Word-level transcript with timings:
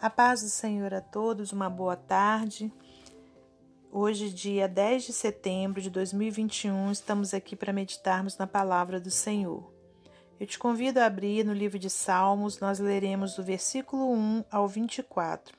A 0.00 0.10
paz 0.10 0.42
do 0.42 0.48
Senhor 0.48 0.92
a 0.92 1.00
todos, 1.00 1.52
uma 1.52 1.70
boa 1.70 1.96
tarde. 1.96 2.70
Hoje, 3.90 4.28
dia 4.28 4.68
10 4.68 5.04
de 5.04 5.12
setembro 5.12 5.80
de 5.80 5.88
2021, 5.88 6.90
estamos 6.90 7.32
aqui 7.32 7.56
para 7.56 7.72
meditarmos 7.72 8.36
na 8.36 8.46
palavra 8.46 9.00
do 9.00 9.10
Senhor. 9.10 9.72
Eu 10.38 10.46
te 10.46 10.58
convido 10.58 11.00
a 11.00 11.06
abrir 11.06 11.44
no 11.44 11.54
livro 11.54 11.78
de 11.78 11.88
Salmos, 11.88 12.58
nós 12.58 12.80
leremos 12.80 13.34
do 13.36 13.42
versículo 13.42 14.12
1 14.12 14.44
ao 14.50 14.68
24. 14.68 15.56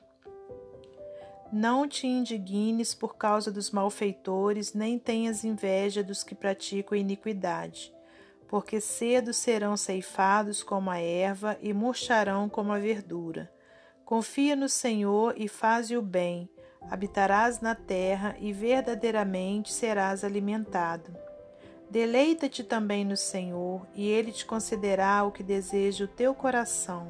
Não 1.52 1.88
te 1.88 2.06
indignes 2.06 2.94
por 2.94 3.16
causa 3.16 3.50
dos 3.50 3.70
malfeitores, 3.70 4.74
nem 4.74 4.98
tenhas 4.98 5.44
inveja 5.44 6.04
dos 6.04 6.22
que 6.22 6.34
praticam 6.34 6.96
iniquidade, 6.96 7.92
porque 8.46 8.80
cedo 8.80 9.32
serão 9.32 9.76
ceifados 9.76 10.62
como 10.62 10.90
a 10.90 11.00
erva 11.00 11.56
e 11.60 11.72
murcharão 11.72 12.48
como 12.48 12.72
a 12.72 12.78
verdura. 12.78 13.50
Confia 14.06 14.54
no 14.54 14.68
Senhor 14.68 15.34
e 15.36 15.48
faze 15.48 15.96
o 15.96 16.00
bem, 16.00 16.48
habitarás 16.88 17.60
na 17.60 17.74
terra 17.74 18.36
e 18.38 18.52
verdadeiramente 18.52 19.72
serás 19.72 20.22
alimentado. 20.22 21.10
Deleita-te 21.90 22.62
também 22.62 23.04
no 23.04 23.16
Senhor, 23.16 23.84
e 23.96 24.06
Ele 24.06 24.30
te 24.30 24.46
concederá 24.46 25.24
o 25.24 25.32
que 25.32 25.42
deseja 25.42 26.04
o 26.04 26.08
teu 26.08 26.36
coração. 26.36 27.08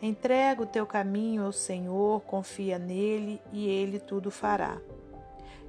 Entrega 0.00 0.62
o 0.62 0.66
teu 0.66 0.86
caminho 0.86 1.44
ao 1.44 1.52
Senhor, 1.52 2.20
confia 2.20 2.78
nele, 2.78 3.42
e 3.52 3.66
Ele 3.66 3.98
tudo 3.98 4.30
fará. 4.30 4.78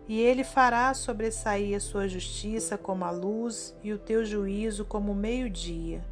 E 0.07 0.21
Ele 0.21 0.43
fará 0.43 0.93
sobressair 0.93 1.75
a 1.75 1.79
sua 1.79 2.07
justiça 2.07 2.77
como 2.77 3.03
a 3.03 3.09
luz, 3.09 3.75
e 3.81 3.91
o 3.91 3.97
teu 3.97 4.23
juízo 4.23 4.85
como 4.85 5.11
o 5.11 5.15
meio-dia. 5.15 6.05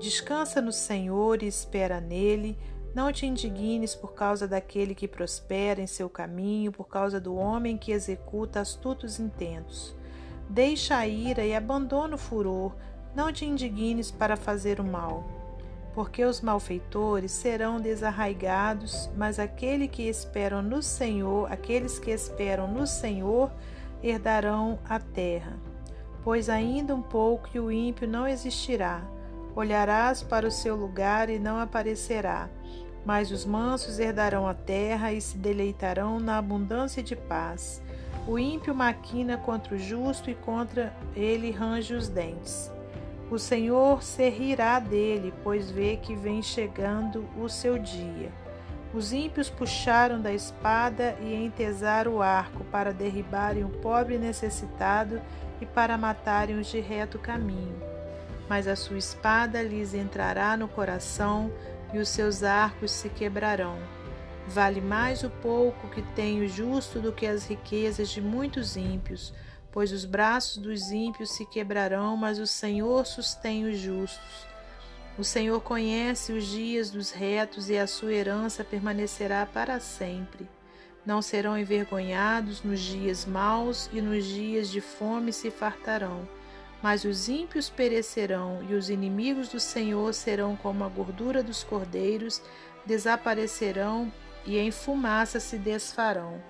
Descansa 0.00 0.60
no 0.60 0.72
Senhor 0.72 1.44
e 1.44 1.46
espera 1.46 2.00
nele, 2.00 2.58
não 2.94 3.12
te 3.12 3.26
indignes 3.26 3.94
por 3.94 4.14
causa 4.14 4.46
daquele 4.46 4.94
que 4.94 5.08
prospera 5.08 5.80
em 5.80 5.86
seu 5.86 6.08
caminho, 6.08 6.70
por 6.70 6.86
causa 6.86 7.20
do 7.20 7.34
homem 7.34 7.76
que 7.76 7.90
executa 7.90 8.60
astutos 8.60 9.18
intentos. 9.18 9.96
Deixa 10.48 10.96
a 10.96 11.06
ira 11.06 11.44
e 11.44 11.54
abandona 11.54 12.14
o 12.14 12.18
furor, 12.18 12.72
não 13.14 13.32
te 13.32 13.44
indignes 13.44 14.10
para 14.12 14.36
fazer 14.36 14.78
o 14.78 14.84
mal. 14.84 15.24
Porque 15.92 16.24
os 16.24 16.40
malfeitores 16.40 17.32
serão 17.32 17.80
desarraigados, 17.80 19.10
mas 19.16 19.38
aquele 19.38 19.88
que 19.88 20.08
esperam 20.08 20.62
no 20.62 20.82
Senhor, 20.82 21.50
aqueles 21.50 21.98
que 21.98 22.10
esperam 22.10 22.68
no 22.68 22.86
Senhor, 22.86 23.50
herdarão 24.02 24.78
a 24.88 24.98
terra. 24.98 25.56
Pois 26.22 26.48
ainda 26.48 26.94
um 26.94 27.02
pouco 27.02 27.48
e 27.54 27.60
o 27.60 27.70
ímpio 27.70 28.08
não 28.08 28.26
existirá. 28.26 29.02
Olharás 29.54 30.22
para 30.22 30.46
o 30.46 30.50
seu 30.50 30.76
lugar 30.76 31.30
e 31.30 31.38
não 31.38 31.58
aparecerá 31.58 32.48
mas 33.04 33.30
os 33.30 33.44
mansos 33.44 33.98
herdarão 33.98 34.46
a 34.48 34.54
terra 34.54 35.12
e 35.12 35.20
se 35.20 35.36
deleitarão 35.36 36.18
na 36.18 36.38
abundância 36.38 37.02
de 37.02 37.14
paz. 37.14 37.82
O 38.26 38.38
ímpio 38.38 38.74
maquina 38.74 39.36
contra 39.36 39.74
o 39.74 39.78
justo 39.78 40.30
e 40.30 40.34
contra 40.34 40.94
ele 41.14 41.50
range 41.50 41.92
os 41.92 42.08
dentes. 42.08 42.72
O 43.30 43.38
Senhor 43.38 44.02
se 44.02 44.28
rirá 44.30 44.78
dele, 44.78 45.34
pois 45.42 45.70
vê 45.70 45.96
que 45.96 46.14
vem 46.14 46.42
chegando 46.42 47.26
o 47.36 47.48
seu 47.48 47.78
dia. 47.78 48.32
Os 48.94 49.12
ímpios 49.12 49.50
puxaram 49.50 50.20
da 50.20 50.32
espada 50.32 51.16
e 51.20 51.34
entesaram 51.34 52.14
o 52.14 52.22
arco 52.22 52.64
para 52.64 52.92
derribarem 52.92 53.64
o 53.64 53.68
pobre 53.68 54.18
necessitado 54.18 55.20
e 55.60 55.66
para 55.66 55.98
matarem 55.98 56.58
os 56.58 56.68
de 56.68 56.80
reto 56.80 57.18
caminho. 57.18 57.83
Mas 58.48 58.68
a 58.68 58.76
sua 58.76 58.98
espada 58.98 59.62
lhes 59.62 59.94
entrará 59.94 60.56
no 60.56 60.68
coração, 60.68 61.52
e 61.92 61.98
os 61.98 62.08
seus 62.08 62.42
arcos 62.42 62.90
se 62.90 63.08
quebrarão. 63.08 63.78
Vale 64.48 64.80
mais 64.80 65.22
o 65.22 65.30
pouco 65.30 65.88
que 65.88 66.02
tem 66.14 66.42
o 66.42 66.48
justo 66.48 67.00
do 67.00 67.12
que 67.12 67.26
as 67.26 67.46
riquezas 67.46 68.10
de 68.10 68.20
muitos 68.20 68.76
ímpios, 68.76 69.32
pois 69.72 69.92
os 69.92 70.04
braços 70.04 70.58
dos 70.58 70.90
ímpios 70.90 71.30
se 71.30 71.46
quebrarão, 71.46 72.16
mas 72.16 72.38
o 72.38 72.46
Senhor 72.46 73.06
sustém 73.06 73.64
os 73.64 73.78
justos. 73.78 74.46
O 75.16 75.22
Senhor 75.22 75.60
conhece 75.60 76.32
os 76.32 76.44
dias 76.44 76.90
dos 76.90 77.12
retos 77.12 77.70
e 77.70 77.78
a 77.78 77.86
sua 77.86 78.12
herança 78.12 78.64
permanecerá 78.64 79.46
para 79.46 79.78
sempre. 79.78 80.48
Não 81.06 81.22
serão 81.22 81.56
envergonhados 81.56 82.62
nos 82.62 82.80
dias 82.80 83.24
maus 83.24 83.88
e 83.92 84.00
nos 84.00 84.24
dias 84.24 84.68
de 84.68 84.80
fome 84.80 85.32
se 85.32 85.50
fartarão 85.50 86.26
mas 86.84 87.02
os 87.06 87.30
ímpios 87.30 87.70
perecerão, 87.70 88.62
e 88.68 88.74
os 88.74 88.90
inimigos 88.90 89.48
do 89.48 89.58
Senhor 89.58 90.12
serão 90.12 90.54
como 90.54 90.84
a 90.84 90.88
gordura 90.90 91.42
dos 91.42 91.64
cordeiros, 91.64 92.42
desaparecerão 92.84 94.12
e 94.44 94.58
em 94.58 94.70
fumaça 94.70 95.40
se 95.40 95.56
desfarão. 95.56 96.42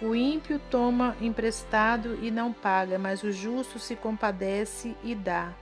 O 0.00 0.14
ímpio 0.14 0.58
toma 0.70 1.14
emprestado 1.20 2.18
e 2.22 2.30
não 2.30 2.50
paga, 2.50 2.98
mas 2.98 3.22
o 3.22 3.30
justo 3.30 3.78
se 3.78 3.94
compadece 3.94 4.96
e 5.04 5.14
dá. 5.14 5.52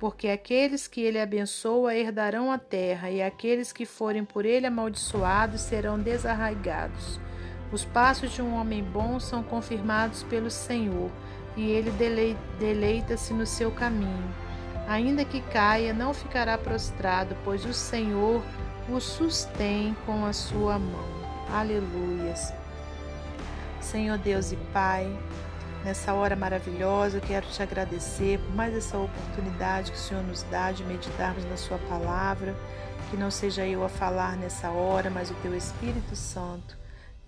Porque 0.00 0.26
aqueles 0.26 0.88
que 0.88 1.00
ele 1.00 1.20
abençoa 1.20 1.94
herdarão 1.94 2.50
a 2.50 2.58
terra, 2.58 3.12
e 3.12 3.22
aqueles 3.22 3.72
que 3.72 3.86
forem 3.86 4.24
por 4.24 4.44
ele 4.44 4.66
amaldiçoados 4.66 5.60
serão 5.60 6.00
desarraigados. 6.00 7.20
Os 7.70 7.84
passos 7.84 8.32
de 8.32 8.42
um 8.42 8.56
homem 8.56 8.82
bom 8.82 9.20
são 9.20 9.40
confirmados 9.40 10.24
pelo 10.24 10.50
Senhor 10.50 11.12
e 11.56 11.70
ele 11.70 11.90
deleita-se 12.58 13.32
no 13.32 13.46
seu 13.46 13.70
caminho. 13.70 14.32
Ainda 14.88 15.24
que 15.24 15.40
caia, 15.40 15.92
não 15.92 16.12
ficará 16.12 16.58
prostrado, 16.58 17.36
pois 17.44 17.64
o 17.64 17.72
Senhor 17.72 18.42
o 18.88 19.00
sustém 19.00 19.96
com 20.04 20.24
a 20.24 20.32
sua 20.32 20.78
mão. 20.78 21.08
Aleluias. 21.52 22.52
Senhor 23.80 24.18
Deus 24.18 24.52
e 24.52 24.56
Pai, 24.72 25.08
nessa 25.84 26.12
hora 26.12 26.34
maravilhosa, 26.34 27.18
eu 27.18 27.20
quero 27.20 27.46
te 27.46 27.62
agradecer 27.62 28.38
por 28.38 28.54
mais 28.54 28.74
essa 28.74 28.98
oportunidade 28.98 29.92
que 29.92 29.96
o 29.96 30.00
Senhor 30.00 30.24
nos 30.24 30.42
dá 30.44 30.72
de 30.72 30.84
meditarmos 30.84 31.44
na 31.44 31.56
Sua 31.56 31.78
palavra. 31.78 32.54
Que 33.10 33.16
não 33.16 33.30
seja 33.30 33.66
eu 33.66 33.84
a 33.84 33.88
falar 33.88 34.36
nessa 34.36 34.70
hora, 34.70 35.10
mas 35.10 35.30
o 35.30 35.34
Teu 35.34 35.56
Espírito 35.56 36.14
Santo. 36.14 36.79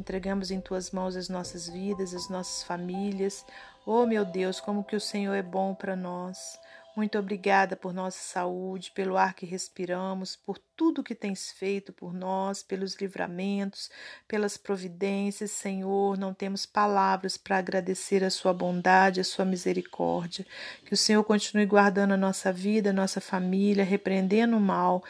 Entregamos 0.03 0.51
em 0.51 0.61
tuas 0.61 0.91
mãos 0.91 1.15
as 1.15 1.29
nossas 1.29 1.69
vidas, 1.69 2.13
as 2.13 2.29
nossas 2.29 2.65
famílias. 2.65 3.47
Oh, 3.87 4.05
meu 4.05 4.25
Deus, 4.25 4.59
como 4.59 4.83
que 4.83 4.97
o 4.97 5.01
Senhor 5.01 5.33
é 5.33 5.43
bom 5.43 5.77
para 5.77 5.95
nós. 5.95 6.59
Muito 6.97 7.17
obrigada 7.17 7.77
por 7.77 7.95
nossa 7.95 8.19
saúde, 8.19 8.91
pelo 8.91 9.17
ar 9.17 9.33
que 9.33 9.47
respiramos, 9.47 10.35
por 10.35 10.59
tudo 10.77 11.05
que 11.05 11.15
tens 11.15 11.53
feito 11.53 11.93
por 11.93 12.13
nós, 12.13 12.65
pelos 12.65 12.97
livramentos, 12.97 13.91
pelas 14.27 14.57
providências, 14.57 15.53
Senhor. 15.53 16.19
Não 16.19 16.35
temos 16.35 16.67
palavras 16.67 17.37
para 17.37 17.59
agradecer 17.59 18.25
a 18.25 18.29
Sua 18.29 18.53
bondade, 18.53 19.21
a 19.21 19.25
Sua 19.25 19.45
misericórdia. 19.45 20.45
Que 20.85 20.93
o 20.93 20.97
Senhor 20.97 21.23
continue 21.23 21.65
guardando 21.65 22.13
a 22.13 22.17
nossa 22.17 22.53
vida, 22.53 22.91
a 22.91 22.93
nossa 22.93 23.21
família, 23.21 23.85
repreendendo 23.85 24.57
o 24.57 24.61
mal, 24.61 25.03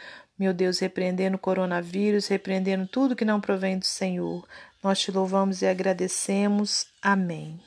meu 0.42 0.52
Deus, 0.52 0.80
repreendendo 0.80 1.36
o 1.36 1.38
coronavírus, 1.38 2.26
repreendendo 2.26 2.84
tudo 2.84 3.14
que 3.14 3.24
não 3.24 3.40
provém 3.40 3.78
do 3.78 3.84
Senhor. 3.84 4.44
Nós 4.82 4.98
te 4.98 5.12
louvamos 5.12 5.62
e 5.62 5.66
agradecemos. 5.68 6.88
Amém. 7.00 7.60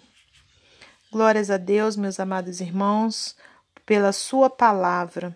Glórias 1.10 1.50
a 1.50 1.56
Deus, 1.56 1.96
meus 1.96 2.20
amados 2.20 2.60
irmãos, 2.60 3.34
pela 3.86 4.12
Sua 4.12 4.50
palavra. 4.50 5.34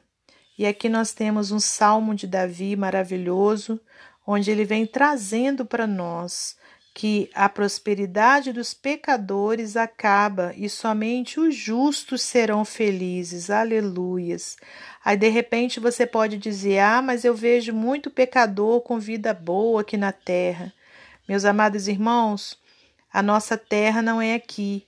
E 0.58 0.66
aqui 0.66 0.90
nós 0.90 1.14
temos 1.14 1.50
um 1.50 1.62
salmo 1.62 2.14
de 2.14 2.28
Davi 2.28 2.76
maravilhoso, 2.76 3.80
onde 4.28 4.52
ele 4.52 4.66
vem 4.66 4.86
trazendo 4.86 5.66
para 5.66 5.88
nós 5.88 6.58
que 6.94 7.30
a 7.34 7.48
prosperidade 7.48 8.52
dos 8.52 8.74
pecadores 8.74 9.78
acaba 9.78 10.54
e 10.56 10.70
somente 10.70 11.40
os 11.40 11.56
justos 11.56 12.22
serão 12.22 12.66
felizes. 12.66 13.50
Aleluias. 13.50 14.58
Aí 15.04 15.16
de 15.16 15.30
repente 15.30 15.80
você 15.80 16.06
pode 16.06 16.38
dizer: 16.38 16.80
"Ah, 16.80 17.02
mas 17.02 17.24
eu 17.24 17.34
vejo 17.36 17.74
muito 17.74 18.10
pecador 18.10 18.82
com 18.82 19.00
vida 19.00 19.34
boa 19.34 19.82
aqui 19.82 19.98
na 19.98 20.12
terra". 20.12 20.74
Meus 21.28 21.46
amados 21.46 21.88
irmãos, 21.88 22.58
a 23.12 23.22
nossa 23.22 23.58
terra 23.58 24.02
não 24.02 24.22
é 24.22 24.34
aqui, 24.36 24.88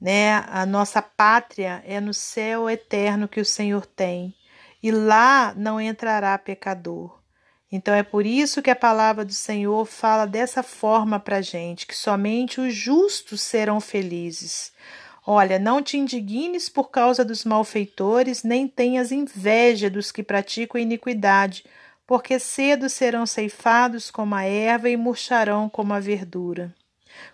né? 0.00 0.34
A 0.48 0.66
nossa 0.66 1.00
pátria 1.02 1.82
é 1.86 2.00
no 2.00 2.14
céu 2.14 2.68
eterno 2.68 3.28
que 3.28 3.40
o 3.40 3.44
Senhor 3.44 3.86
tem, 3.86 4.34
e 4.82 4.90
lá 4.90 5.54
não 5.56 5.80
entrará 5.80 6.36
pecador. 6.38 7.15
Então 7.76 7.94
é 7.94 8.02
por 8.02 8.24
isso 8.24 8.62
que 8.62 8.70
a 8.70 8.74
palavra 8.74 9.22
do 9.22 9.34
Senhor 9.34 9.84
fala 9.84 10.24
dessa 10.24 10.62
forma 10.62 11.20
para 11.20 11.42
gente, 11.42 11.86
que 11.86 11.94
somente 11.94 12.58
os 12.58 12.74
justos 12.74 13.42
serão 13.42 13.82
felizes. 13.82 14.72
Olha, 15.26 15.58
não 15.58 15.82
te 15.82 15.98
indignes 15.98 16.70
por 16.70 16.90
causa 16.90 17.22
dos 17.22 17.44
malfeitores, 17.44 18.42
nem 18.42 18.66
tenhas 18.66 19.12
inveja 19.12 19.90
dos 19.90 20.10
que 20.10 20.22
praticam 20.22 20.80
iniquidade, 20.80 21.66
porque 22.06 22.38
cedo 22.38 22.88
serão 22.88 23.26
ceifados 23.26 24.10
como 24.10 24.34
a 24.34 24.44
erva 24.44 24.88
e 24.88 24.96
murcharão 24.96 25.68
como 25.68 25.92
a 25.92 26.00
verdura. 26.00 26.74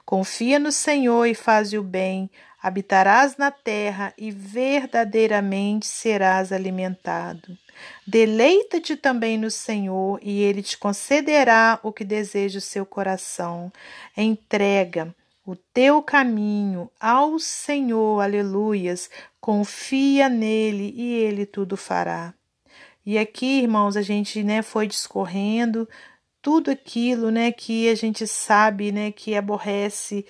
Confia 0.05 0.59
no 0.59 0.73
Senhor 0.73 1.25
e 1.25 1.37
faze 1.37 1.79
o 1.79 1.85
bem, 1.85 2.29
habitarás 2.63 3.37
na 3.37 3.51
terra 3.51 4.15
e 4.17 4.31
verdadeiramente 4.31 5.87
serás 5.87 6.53
alimentado. 6.53 7.59
Deleita-te 8.07 8.97
também 8.97 9.37
no 9.37 9.51
Senhor, 9.51 10.21
e 10.23 10.43
ele 10.43 10.63
te 10.63 10.79
concederá 10.79 11.81
o 11.83 11.93
que 11.93 12.05
deseja 12.05 12.59
o 12.59 12.63
seu 12.63 12.87
coração. 12.87 13.73
Entrega 14.17 15.15
o 15.45 15.57
teu 15.57 16.01
caminho 16.03 16.89
ao 17.01 17.39
Senhor, 17.39 18.21
aleluias. 18.21 19.11
Confia 19.41 20.29
nele 20.29 20.95
e 20.97 21.15
ele 21.15 21.45
tudo 21.45 21.77
fará. 21.77 22.33
E 23.05 23.19
aqui, 23.19 23.63
irmãos, 23.63 23.97
a 23.97 24.03
gente, 24.03 24.45
né, 24.45 24.63
foi 24.63 24.87
discorrendo 24.87 25.89
tudo 26.41 26.71
aquilo, 26.71 27.31
né, 27.31 27.51
que 27.51 27.89
a 27.89 27.95
gente 27.97 28.27
sabe, 28.27 28.93
né, 28.93 29.11
que 29.11 29.35
aborrece 29.35 30.25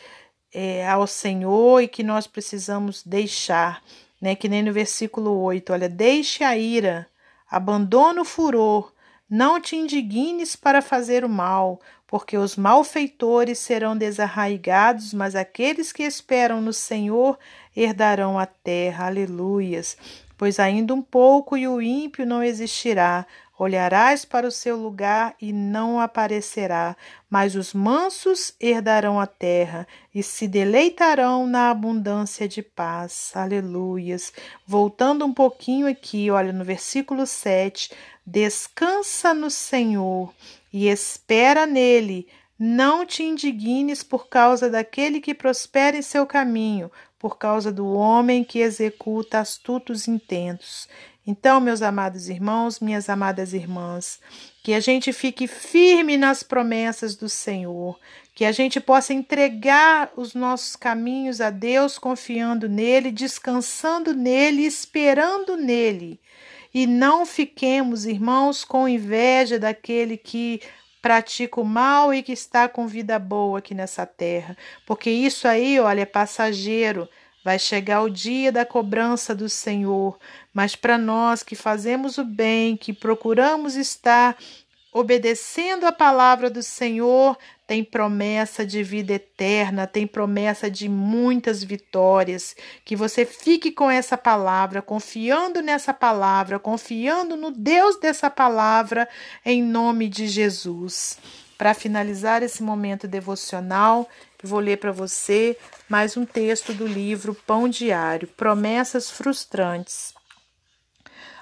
é, 0.52 0.86
ao 0.88 1.06
Senhor 1.06 1.80
e 1.80 1.88
que 1.88 2.02
nós 2.02 2.26
precisamos 2.26 3.02
deixar, 3.04 3.82
né, 4.20 4.34
que 4.34 4.48
nem 4.48 4.62
no 4.62 4.72
versículo 4.72 5.40
8, 5.42 5.72
olha, 5.72 5.88
deixe 5.88 6.44
a 6.44 6.56
ira, 6.56 7.06
abandona 7.50 8.20
o 8.22 8.24
furor, 8.24 8.92
não 9.28 9.60
te 9.60 9.76
indignes 9.76 10.54
para 10.54 10.82
fazer 10.82 11.24
o 11.24 11.28
mal, 11.28 11.80
porque 12.06 12.36
os 12.36 12.56
malfeitores 12.56 13.58
serão 13.58 13.96
desarraigados, 13.96 15.14
mas 15.14 15.34
aqueles 15.34 15.90
que 15.90 16.02
esperam 16.02 16.60
no 16.60 16.74
Senhor 16.74 17.38
herdarão 17.74 18.38
a 18.38 18.44
terra. 18.44 19.06
Aleluias. 19.06 19.96
Pois 20.36 20.60
ainda 20.60 20.92
um 20.92 21.00
pouco 21.00 21.56
e 21.56 21.66
o 21.66 21.80
ímpio 21.80 22.26
não 22.26 22.42
existirá. 22.42 23.26
Olharás 23.62 24.24
para 24.24 24.48
o 24.48 24.50
seu 24.50 24.76
lugar 24.76 25.36
e 25.40 25.52
não 25.52 26.00
aparecerá, 26.00 26.96
mas 27.30 27.54
os 27.54 27.72
mansos 27.72 28.52
herdarão 28.60 29.20
a 29.20 29.26
terra 29.28 29.86
e 30.12 30.20
se 30.20 30.48
deleitarão 30.48 31.46
na 31.46 31.70
abundância 31.70 32.48
de 32.48 32.60
paz. 32.60 33.30
Aleluias. 33.36 34.32
Voltando 34.66 35.24
um 35.24 35.32
pouquinho 35.32 35.86
aqui, 35.86 36.28
olha 36.28 36.52
no 36.52 36.64
versículo 36.64 37.24
7, 37.24 37.92
descansa 38.26 39.32
no 39.32 39.48
Senhor 39.48 40.34
e 40.72 40.88
espera 40.88 41.64
nele. 41.64 42.26
Não 42.58 43.06
te 43.06 43.22
indignes 43.22 44.02
por 44.02 44.26
causa 44.26 44.68
daquele 44.68 45.20
que 45.20 45.34
prospera 45.34 45.96
em 45.96 46.02
seu 46.02 46.26
caminho, 46.26 46.90
por 47.16 47.38
causa 47.38 47.70
do 47.70 47.86
homem 47.92 48.42
que 48.42 48.58
executa 48.58 49.38
astutos 49.38 50.08
intentos. 50.08 50.88
Então, 51.24 51.60
meus 51.60 51.82
amados 51.82 52.28
irmãos, 52.28 52.80
minhas 52.80 53.08
amadas 53.08 53.52
irmãs, 53.52 54.18
que 54.62 54.74
a 54.74 54.80
gente 54.80 55.12
fique 55.12 55.46
firme 55.46 56.16
nas 56.16 56.42
promessas 56.42 57.14
do 57.14 57.28
Senhor, 57.28 57.96
que 58.34 58.44
a 58.44 58.50
gente 58.50 58.80
possa 58.80 59.14
entregar 59.14 60.10
os 60.16 60.34
nossos 60.34 60.74
caminhos 60.74 61.40
a 61.40 61.50
Deus, 61.50 61.96
confiando 61.96 62.68
nele, 62.68 63.12
descansando 63.12 64.12
nele, 64.14 64.62
esperando 64.66 65.56
nele. 65.56 66.20
E 66.74 66.88
não 66.88 67.24
fiquemos, 67.24 68.04
irmãos, 68.04 68.64
com 68.64 68.88
inveja 68.88 69.60
daquele 69.60 70.16
que 70.16 70.60
pratica 71.02 71.60
o 71.60 71.64
mal 71.64 72.12
e 72.14 72.22
que 72.22 72.32
está 72.32 72.68
com 72.68 72.86
vida 72.86 73.18
boa 73.18 73.58
aqui 73.58 73.74
nessa 73.74 74.06
terra, 74.06 74.56
porque 74.86 75.10
isso 75.10 75.48
aí, 75.48 75.78
olha, 75.80 76.02
é 76.02 76.06
passageiro. 76.06 77.08
Vai 77.44 77.58
chegar 77.58 78.02
o 78.02 78.10
dia 78.10 78.52
da 78.52 78.64
cobrança 78.64 79.34
do 79.34 79.48
Senhor, 79.48 80.18
mas 80.54 80.76
para 80.76 80.96
nós 80.96 81.42
que 81.42 81.56
fazemos 81.56 82.18
o 82.18 82.24
bem, 82.24 82.76
que 82.76 82.92
procuramos 82.92 83.74
estar 83.74 84.36
obedecendo 84.92 85.84
a 85.86 85.92
palavra 85.92 86.50
do 86.50 86.62
Senhor, 86.62 87.38
tem 87.66 87.82
promessa 87.82 88.66
de 88.66 88.82
vida 88.82 89.14
eterna, 89.14 89.86
tem 89.86 90.06
promessa 90.06 90.70
de 90.70 90.86
muitas 90.86 91.64
vitórias. 91.64 92.54
Que 92.84 92.94
você 92.94 93.24
fique 93.24 93.72
com 93.72 93.90
essa 93.90 94.18
palavra, 94.18 94.82
confiando 94.82 95.62
nessa 95.62 95.94
palavra, 95.94 96.58
confiando 96.58 97.34
no 97.34 97.50
Deus 97.50 97.98
dessa 97.98 98.28
palavra, 98.28 99.08
em 99.44 99.62
nome 99.62 100.08
de 100.10 100.28
Jesus. 100.28 101.18
Para 101.56 101.72
finalizar 101.72 102.42
esse 102.42 102.62
momento 102.62 103.08
devocional, 103.08 104.06
vou 104.42 104.58
ler 104.58 104.78
para 104.78 104.90
você 104.90 105.56
mais 105.88 106.16
um 106.16 106.26
texto 106.26 106.74
do 106.74 106.86
livro 106.86 107.34
Pão 107.34 107.68
Diário 107.68 108.26
Promessas 108.26 109.08
Frustrantes. 109.08 110.14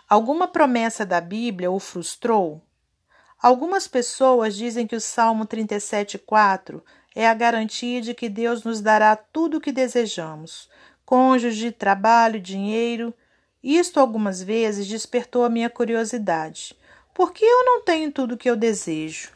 Alguma 0.08 0.47
promessa 0.47 1.06
da 1.06 1.20
Bíblia 1.20 1.70
o 1.70 1.79
frustrou? 1.79 2.61
Algumas 3.41 3.88
pessoas 3.88 4.55
dizem 4.55 4.87
que 4.87 4.94
o 4.94 5.00
Salmo 5.00 5.47
37,4 5.47 6.82
é 7.14 7.26
a 7.26 7.32
garantia 7.32 8.02
de 8.02 8.12
que 8.12 8.29
Deus 8.29 8.64
nos 8.64 8.81
dará 8.81 9.17
tudo 9.17 9.56
o 9.56 9.61
que 9.61 9.73
desejamos: 9.73 10.69
cônjuge, 11.05 11.73
trabalho, 11.73 12.38
dinheiro. 12.38 13.14
Isto 13.62 14.00
algumas 14.00 14.43
vezes 14.43 14.87
despertou 14.87 15.44
a 15.44 15.50
minha 15.50 15.70
curiosidade. 15.70 16.76
Por 17.14 17.32
que 17.32 17.44
eu 17.44 17.64
não 17.64 17.82
tenho 17.82 18.11
tudo 18.11 18.35
o 18.35 18.38
que 18.38 18.49
eu 18.49 18.56
desejo? 18.56 19.31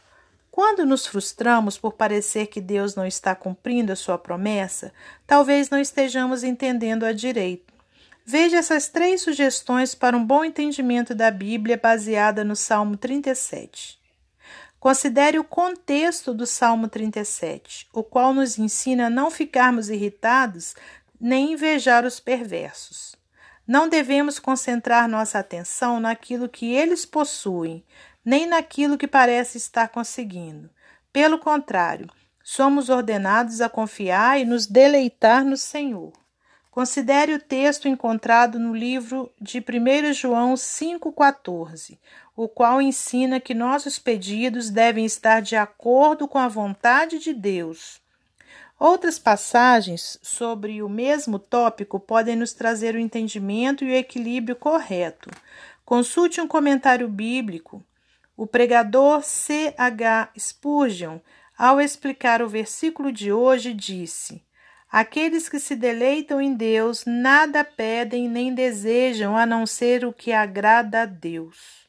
Quando 0.54 0.86
nos 0.86 1.04
frustramos 1.04 1.76
por 1.76 1.94
parecer 1.94 2.46
que 2.46 2.60
Deus 2.60 2.94
não 2.94 3.04
está 3.04 3.34
cumprindo 3.34 3.92
a 3.92 3.96
sua 3.96 4.16
promessa, 4.16 4.92
talvez 5.26 5.68
não 5.68 5.80
estejamos 5.80 6.44
entendendo 6.44 7.02
a 7.02 7.12
direito. 7.12 7.74
Veja 8.24 8.58
essas 8.58 8.88
três 8.88 9.22
sugestões 9.22 9.96
para 9.96 10.16
um 10.16 10.24
bom 10.24 10.44
entendimento 10.44 11.12
da 11.12 11.28
Bíblia 11.28 11.76
baseada 11.76 12.44
no 12.44 12.54
Salmo 12.54 12.96
37. 12.96 13.98
Considere 14.78 15.40
o 15.40 15.42
contexto 15.42 16.32
do 16.32 16.46
Salmo 16.46 16.86
37, 16.86 17.88
o 17.92 18.04
qual 18.04 18.32
nos 18.32 18.56
ensina 18.56 19.06
a 19.06 19.10
não 19.10 19.32
ficarmos 19.32 19.90
irritados 19.90 20.76
nem 21.20 21.54
invejar 21.54 22.04
os 22.04 22.20
perversos. 22.20 23.16
Não 23.66 23.88
devemos 23.88 24.38
concentrar 24.38 25.08
nossa 25.08 25.40
atenção 25.40 25.98
naquilo 25.98 26.48
que 26.48 26.72
eles 26.72 27.04
possuem, 27.04 27.82
nem 28.24 28.46
naquilo 28.46 28.96
que 28.96 29.06
parece 29.06 29.58
estar 29.58 29.88
conseguindo. 29.88 30.70
Pelo 31.12 31.38
contrário, 31.38 32.08
somos 32.42 32.88
ordenados 32.88 33.60
a 33.60 33.68
confiar 33.68 34.40
e 34.40 34.44
nos 34.44 34.66
deleitar 34.66 35.44
no 35.44 35.56
Senhor. 35.56 36.12
Considere 36.70 37.32
o 37.32 37.38
texto 37.38 37.86
encontrado 37.86 38.58
no 38.58 38.74
livro 38.74 39.32
de 39.40 39.58
1 39.60 40.12
João 40.12 40.54
5,14, 40.54 41.98
o 42.36 42.48
qual 42.48 42.82
ensina 42.82 43.38
que 43.38 43.54
nossos 43.54 43.96
pedidos 43.96 44.70
devem 44.70 45.04
estar 45.04 45.40
de 45.40 45.54
acordo 45.54 46.26
com 46.26 46.38
a 46.38 46.48
vontade 46.48 47.20
de 47.20 47.32
Deus. 47.32 48.02
Outras 48.76 49.20
passagens 49.20 50.18
sobre 50.20 50.82
o 50.82 50.88
mesmo 50.88 51.38
tópico 51.38 52.00
podem 52.00 52.34
nos 52.34 52.52
trazer 52.52 52.96
o 52.96 52.98
entendimento 52.98 53.84
e 53.84 53.92
o 53.92 53.94
equilíbrio 53.94 54.56
correto. 54.56 55.30
Consulte 55.84 56.40
um 56.40 56.48
comentário 56.48 57.08
bíblico. 57.08 57.84
O 58.36 58.48
pregador 58.48 59.22
C. 59.22 59.72
H. 59.78 60.30
Spurgeon, 60.36 61.20
ao 61.56 61.80
explicar 61.80 62.42
o 62.42 62.48
versículo 62.48 63.12
de 63.12 63.32
hoje, 63.32 63.72
disse: 63.72 64.42
Aqueles 64.90 65.48
que 65.48 65.60
se 65.60 65.76
deleitam 65.76 66.40
em 66.40 66.54
Deus 66.54 67.04
nada 67.06 67.62
pedem 67.62 68.28
nem 68.28 68.52
desejam 68.52 69.36
a 69.36 69.46
não 69.46 69.66
ser 69.66 70.04
o 70.04 70.12
que 70.12 70.32
agrada 70.32 71.02
a 71.02 71.06
Deus. 71.06 71.84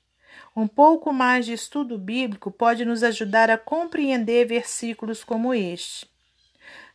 Um 0.56 0.68
pouco 0.68 1.12
mais 1.12 1.48
de 1.48 1.54
estudo 1.54 1.98
bíblico 1.98 2.52
pode 2.52 2.86
nos 2.86 3.02
ajudar 3.02 3.50
a 3.50 3.58
compreender 3.58 4.46
versículos 4.46 5.24
como 5.24 5.54
este. 5.54 6.08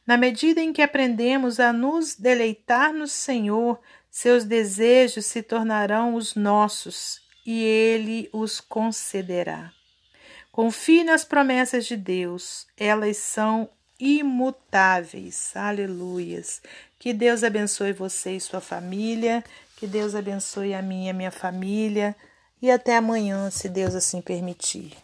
Na 0.07 0.17
medida 0.17 0.61
em 0.61 0.73
que 0.73 0.81
aprendemos 0.81 1.61
a 1.61 1.73
nos 1.73 2.15
deleitar 2.15 2.93
no 2.93 3.07
Senhor, 3.07 3.81
seus 4.09 4.45
desejos 4.45 5.27
se 5.27 5.43
tornarão 5.43 6.15
os 6.15 6.35
nossos 6.35 7.21
e 7.51 7.65
Ele 7.65 8.31
os 8.33 8.61
concederá. 8.61 9.73
Confie 10.53 11.03
nas 11.03 11.25
promessas 11.25 11.85
de 11.85 11.97
Deus, 11.97 12.65
elas 12.77 13.17
são 13.17 13.69
imutáveis. 13.99 15.51
Aleluias. 15.57 16.63
Que 16.97 17.13
Deus 17.13 17.43
abençoe 17.43 17.93
você 17.93 18.37
e 18.37 18.41
sua 18.41 18.61
família. 18.61 19.43
Que 19.77 19.89
Deus 19.89 20.15
abençoe 20.15 20.75
a 20.75 20.81
minha 20.81 21.09
e 21.09 21.11
a 21.11 21.15
minha 21.15 21.31
família. 21.33 22.15
E 22.63 22.71
até 22.71 22.97
amanhã, 22.97 23.51
se 23.51 23.69
Deus 23.69 23.97
assim 23.97 24.21
permitir. 24.21 24.97